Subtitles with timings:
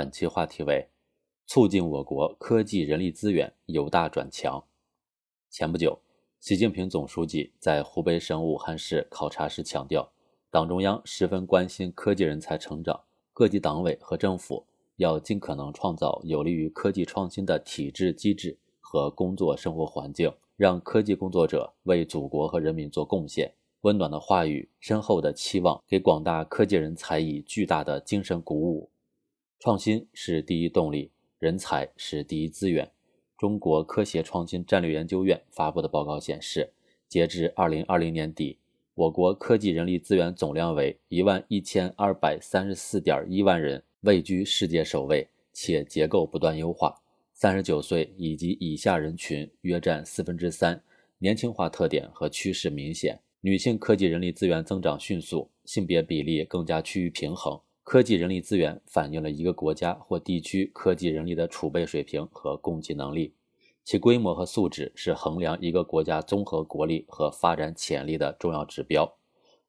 [0.00, 0.88] 本期话题为：
[1.46, 4.64] 促进我国科技人力资源由大转强。
[5.50, 6.00] 前不久，
[6.40, 10.10] 习近平总书记在湖北省武汉市考察时强调，
[10.50, 12.98] 党中央十分关心科技人才成长，
[13.34, 14.64] 各级党委和政府
[14.96, 23.52] 要尽可能创造有利于科技创新的体制机制和工作生活环境，让科技工作者为祖国和人民做贡献。
[23.82, 28.89] 温暖的话语，深厚的期望，给广大科技人才以巨大的精神鼓舞。
[29.60, 32.90] 创新是第一动力，人才是第一资源。
[33.36, 36.72] 中国科协创新战略研究院发布的报告显示，
[37.06, 38.56] 截至二零二零年底，
[38.94, 46.98] 我国科技人力资源总量为一万一千二百三十四点一万人，位居世界首位，且结构不断优化。
[47.34, 50.82] 三十九岁以及以下人群约占四分之三，
[51.18, 53.20] 年轻化特点和趋势明显。
[53.42, 57.60] 女性科技人力资源增长迅速，性别比例更加趋于平衡。
[57.82, 63.34] 科技人力资源反映了一个国家或地区科技人力的储备水平和供给能力，
[63.84, 69.16] 其规模和素质是衡量一个国家综合国力和发展潜力的重要指标。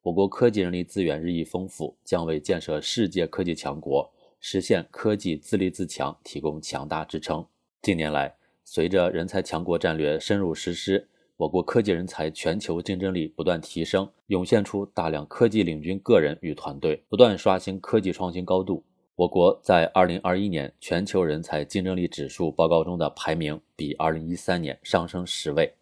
[0.02, 7.44] 我国科技人力资源日益丰富，将为建设世界科技强国、实现科技自立自强提供强大支撑。
[7.80, 18.84] 近年来，随着人才强国战略深入实施，我国科技人才全球竞争力不断提升，涌现出大量科技领军个人与团队，不断刷新科技创新高度。
[19.16, 25.72] 我国在2021年全球人才竞争力指数报告中的排名比2013年上升十位。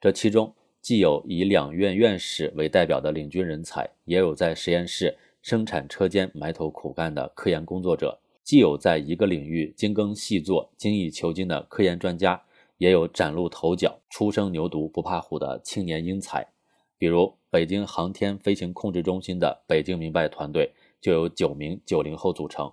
[0.00, 12.40] 这其中既有以两院院士为代表的领军人才，也有在实验室、生产车间埋头苦干的科研工作者；既有在一个领域精耕细作、精益求精的科研专家。
[12.78, 16.48] 也有崭露头角、初生牛犊不怕虎的青年英才，
[16.96, 22.72] 比如北京航天飞行控制中心的北京明白团队就有九名九零后组成。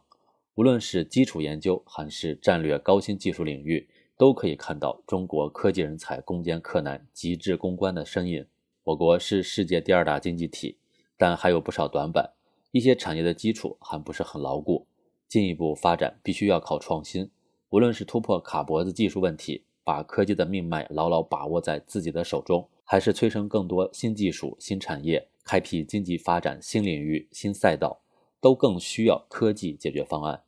[0.54, 8.46] 无论是基础研究还是战略高新技术领域，都可以看到中国科技人才攻坚克难、极致攻关的身影。
[8.84, 10.78] 我国是世界第二大经济体，
[11.18, 12.32] 但还有不少短板，
[12.72, 14.88] 一些产业的基础还不是很牢固，
[15.28, 17.32] 进一步发展必须要靠创新。
[17.72, 28.02] 无论是突破卡脖子技术问题，把科技的命脉牢牢把握在自己的手中，还是催生更多新技术、新产业，开辟经济发展新领域、新赛道，
[28.42, 30.42] 都更需要科技解决方案。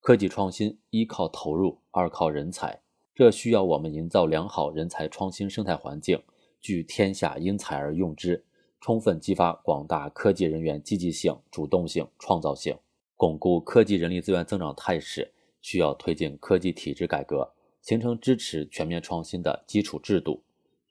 [0.00, 2.80] 科技创新一靠投入，二靠人才，
[3.14, 6.20] 这需要我们营造良好人才创新生态环境，
[6.58, 8.42] 聚天下英才而用之，
[8.80, 12.74] 充分激发广大科技人员积极性、主动性、创造性，
[13.18, 17.52] 巩固科技人力资源增长态势，需要推进科技体制改革。
[17.82, 20.42] 形成支持全面创新的基础制度，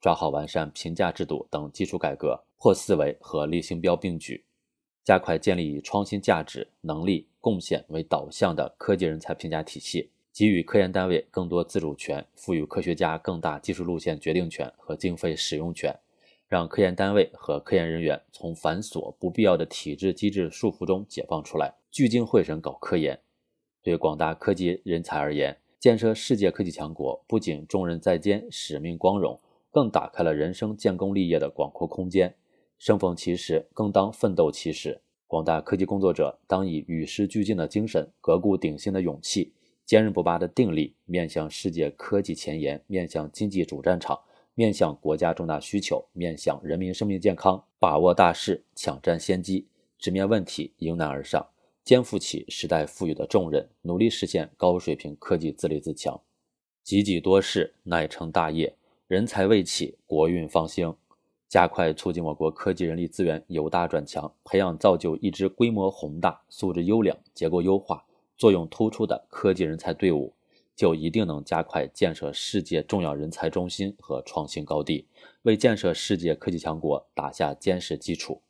[0.01, 4.43] 抓好完善评价制度等基础改革，破四维和立新标并举，
[5.03, 15.97] 加快建立以创新价值、能力、贡献为导向的科技人才评价体系，给予科研单位更多自主权，赋予科学家更大技术路线决定权和经费使用权，
[16.47, 23.17] 让科研单位和科研人员从繁琐不必要的体制机制束缚中解放出来，聚精会神搞科研。
[23.81, 29.39] 对广大科技人才而言，建设世界科技强国，不仅重任在肩、使命光荣，
[29.71, 32.35] 更打开了人生建功立业的广阔空间。
[32.77, 35.01] 生逢其时，更当奋斗其时。
[35.25, 39.53] 广大科技工作者当以与时俱进的精神、革故鼎新的勇气、
[39.83, 44.19] 坚韧不拔的定力，面向世界科技前沿，面向经济主战场，
[44.53, 49.65] 面向国家重大需求，面向人民生命健康，把握大势，抢占先机，
[49.97, 51.47] 直面问题，迎难而上。
[51.83, 56.21] 肩负起时代赋予的重任，努力实现高水平科技自立自强，
[56.83, 58.75] 积极多事，乃成大业。
[59.07, 60.95] 人才未起，国运方兴。
[61.49, 68.05] 加快促进我国科技人力资源由大转强，培养造就一支规模宏大、素质优良、结构优化、
[68.37, 70.33] 作用突出的科技人才队伍，
[70.77, 75.05] 就一定能加快建设世界重要人才中心和创新高地，
[75.41, 78.41] 为建设世界科技强国打下坚实基础。